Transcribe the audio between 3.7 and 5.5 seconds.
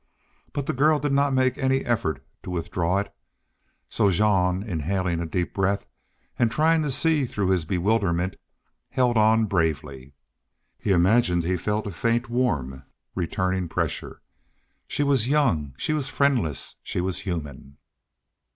So Jean, inhaling a